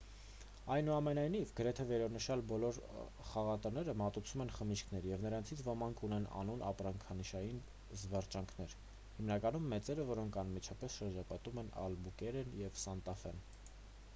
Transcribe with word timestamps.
այնուամենայնիվ 0.75 1.49
գրեթե 1.57 1.83
վերոնշյալ 1.89 2.41
բոլոր 2.51 2.79
խաղատները 3.31 3.93
մատուցում 4.03 4.43
են 4.45 4.53
խմիչքներ 4.55 5.05
և 5.09 5.25
նրանցից 5.27 5.61
ոմանք 5.67 6.01
ունեն 6.09 6.25
անուն 6.41 6.65
ապրանքանշային 6.71 7.61
զվարճանքներ 8.05 8.75
հիմնականում 9.19 9.69
մեծերը 9.75 10.07
որոնք 10.15 10.41
անմիջապես 10.45 10.99
շրջապատում 11.03 11.63
են 11.65 11.71
ալբուկերկեն 11.85 12.59
և 12.65 12.83
սանտա 12.87 13.19
ֆեն: 13.27 13.49